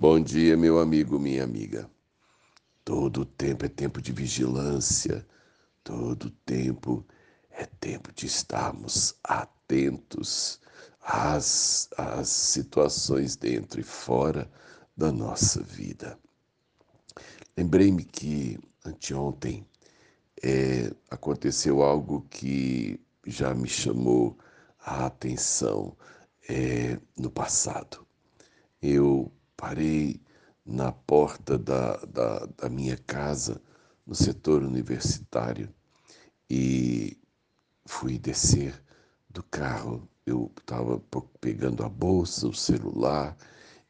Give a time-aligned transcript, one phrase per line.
[0.00, 1.86] Bom dia, meu amigo, minha amiga.
[2.82, 5.26] Todo tempo é tempo de vigilância,
[5.84, 7.06] todo tempo
[7.50, 10.58] é tempo de estarmos atentos
[11.02, 14.50] às, às situações dentro e fora
[14.96, 16.18] da nossa vida.
[17.54, 19.66] Lembrei-me que anteontem
[20.42, 24.38] é, aconteceu algo que já me chamou
[24.82, 25.94] a atenção
[26.48, 28.06] é, no passado.
[28.80, 29.30] Eu
[29.60, 30.18] parei
[30.64, 33.60] na porta da, da, da minha casa,
[34.06, 35.68] no setor universitário,
[36.48, 37.18] e
[37.84, 38.82] fui descer
[39.28, 40.08] do carro.
[40.24, 40.98] Eu estava
[41.42, 43.36] pegando a bolsa, o celular,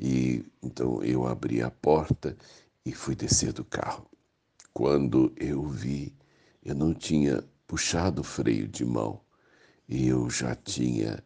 [0.00, 2.34] e então eu abri a porta
[2.82, 4.06] e fui descer do carro.
[4.72, 6.16] Quando eu vi,
[6.64, 9.20] eu não tinha puxado o freio de mão
[9.88, 11.24] eu já tinha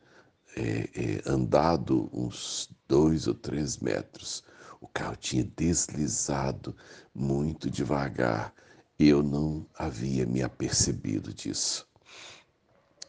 [0.57, 4.45] é, é, andado uns dois ou três metros.
[4.81, 6.77] O carro tinha deslizado
[7.15, 8.53] muito devagar.
[8.99, 11.89] Eu não havia me apercebido disso.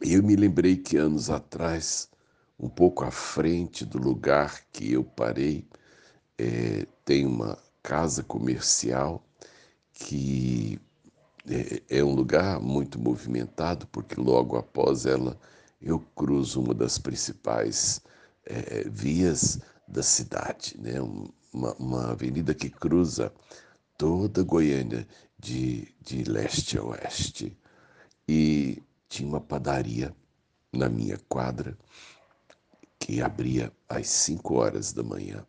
[0.00, 2.10] Eu me lembrei que anos atrás,
[2.58, 5.66] um pouco à frente do lugar que eu parei,
[6.38, 9.24] é, tem uma casa comercial
[9.92, 10.80] que
[11.48, 15.38] é, é um lugar muito movimentado, porque logo após ela
[15.84, 18.00] eu cruzo uma das principais
[18.46, 20.98] é, vias da cidade, né?
[21.52, 23.32] uma, uma avenida que cruza
[23.98, 25.06] toda Goiânia
[25.38, 27.56] de, de leste a oeste.
[28.26, 30.16] E tinha uma padaria
[30.72, 31.76] na minha quadra
[32.98, 35.46] que abria às 5 horas da manhã.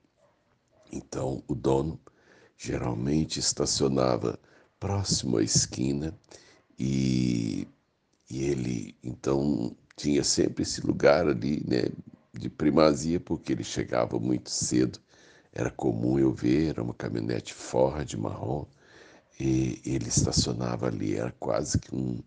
[0.91, 1.97] Então o dono
[2.57, 4.37] geralmente estacionava
[4.79, 6.13] próximo à esquina
[6.77, 7.65] e,
[8.29, 11.89] e ele então tinha sempre esse lugar ali, né,
[12.33, 14.99] de primazia, porque ele chegava muito cedo.
[15.53, 18.65] Era comum eu ver, era uma caminhonete Ford marrom,
[19.39, 22.21] e ele estacionava ali, era quase que um,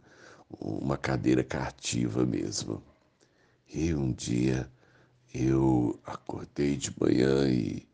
[0.61, 2.83] uma cadeira cativa mesmo.
[3.73, 4.71] E um dia
[5.35, 7.87] eu acordei de manhã e,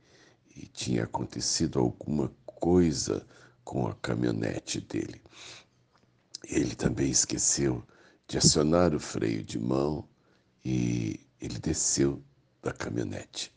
[0.56, 3.26] e tinha acontecido alguma coisa
[3.64, 5.20] com a caminhonete dele.
[6.48, 7.82] Ele também esqueceu
[8.26, 10.08] de acionar o freio de mão
[10.64, 12.22] e ele desceu
[12.62, 13.54] da caminhonete.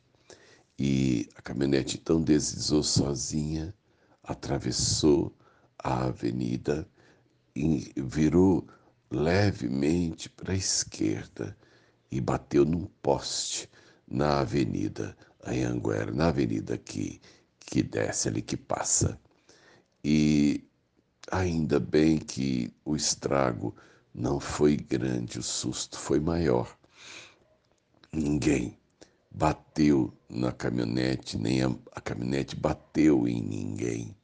[0.77, 3.73] E a caminhonete então deslizou sozinha,
[4.23, 5.35] atravessou
[5.79, 6.87] a avenida
[7.55, 8.67] e virou
[9.09, 11.57] levemente para a esquerda
[12.11, 13.69] e bateu num poste
[14.07, 17.21] na avenida Anhanguera, na avenida que,
[17.59, 19.19] que desce ali, que passa.
[20.03, 20.63] E
[21.31, 23.75] ainda bem que o estrago
[24.13, 26.77] não foi grande, o susto foi maior.
[28.11, 28.77] Ninguém
[29.31, 34.15] bateu na caminhonete, nem a, a caminhonete bateu em ninguém.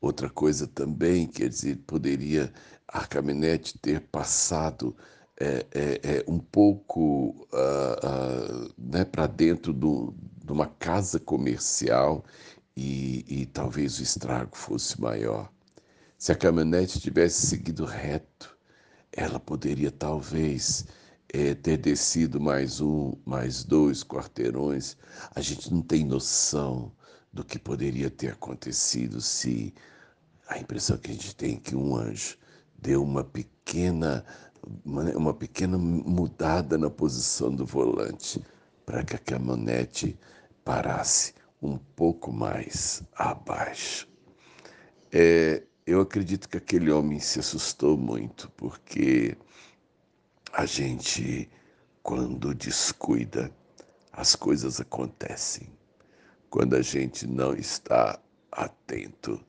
[0.00, 2.52] Outra coisa também, quer dizer, poderia
[2.88, 4.96] a caminhonete ter passado
[5.38, 12.24] é, é, é, um pouco uh, uh, né, para dentro do, de uma casa comercial
[12.76, 15.50] e, e talvez o estrago fosse maior.
[16.18, 18.56] Se a caminhonete tivesse seguido reto,
[19.12, 20.86] ela poderia talvez
[21.32, 24.96] é, ter descido mais um, mais dois quarteirões.
[25.34, 26.92] A gente não tem noção
[27.32, 29.74] do que poderia ter acontecido se
[30.48, 32.36] a impressão que a gente tem é que um anjo
[32.76, 34.24] deu uma pequena
[34.84, 38.44] uma, uma pequena mudada na posição do volante
[38.84, 40.18] para que a caminhonete
[40.64, 44.08] parasse um pouco mais abaixo.
[45.12, 49.36] É, eu acredito que aquele homem se assustou muito, porque
[50.52, 51.50] a gente,
[52.00, 53.50] quando descuida,
[54.12, 55.68] as coisas acontecem.
[56.48, 58.20] Quando a gente não está
[58.52, 59.44] atento,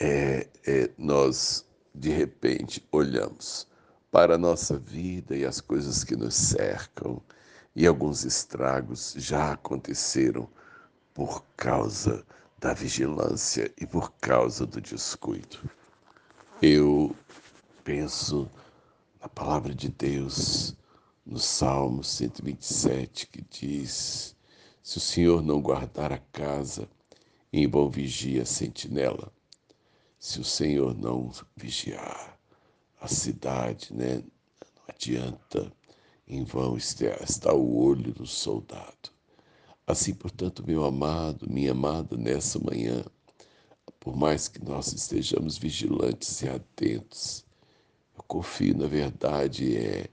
[0.00, 3.68] é, é, nós de repente olhamos
[4.10, 7.22] para a nossa vida e as coisas que nos cercam,
[7.76, 10.48] e alguns estragos já aconteceram
[11.12, 12.24] por causa
[12.58, 15.58] da vigilância e por causa do descuido.
[16.60, 17.14] Eu
[17.84, 18.50] penso
[19.20, 20.76] na palavra de Deus,
[21.24, 24.36] no Salmo 127, que diz:
[24.82, 26.88] Se o Senhor não guardar a casa,
[27.52, 29.32] em vão vigia a sentinela.
[30.18, 32.38] Se o Senhor não vigiar
[33.00, 35.72] a cidade, né, não adianta,
[36.26, 39.17] em vão está o olho do soldado.
[39.88, 43.02] Assim, portanto, meu amado, minha amada, nessa manhã,
[43.98, 47.42] por mais que nós estejamos vigilantes e atentos,
[48.14, 50.10] eu confio na verdade é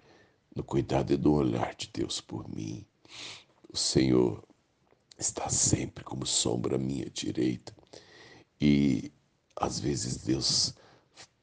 [0.56, 2.86] no cuidado e no olhar de Deus por mim.
[3.70, 4.42] O Senhor
[5.18, 7.76] está sempre como sombra à minha direita.
[8.62, 9.12] E
[9.58, 10.74] às vezes Deus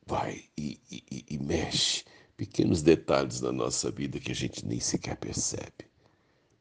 [0.07, 2.03] vai e, e, e mexe
[2.35, 5.93] pequenos detalhes na nossa vida que a gente nem sequer percebe.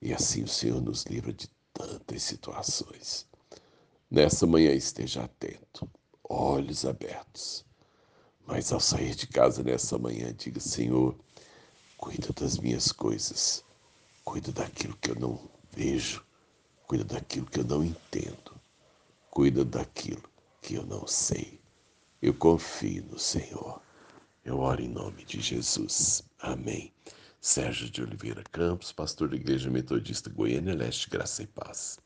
[0.02, 1.48] E assim o Senhor nos livra de
[2.22, 3.28] situações.
[4.10, 5.90] Nessa manhã esteja atento,
[6.24, 7.66] olhos abertos.
[8.46, 11.16] Mas ao sair de casa nessa manhã, diga: Senhor,
[11.98, 13.64] cuida das minhas coisas,
[14.24, 15.40] cuida daquilo que eu não
[15.72, 16.26] vejo,
[16.88, 18.60] cuida daquilo que eu não entendo,
[19.30, 20.24] cuida daquilo
[20.62, 21.62] que eu não sei.
[22.22, 23.82] Eu confio no Senhor.
[24.44, 26.24] Eu oro em nome de Jesus.
[26.40, 26.92] Amém.
[27.40, 32.00] Sérgio de Oliveira Campos, pastor da Igreja Metodista Goiânia Leste, Graça e Paz.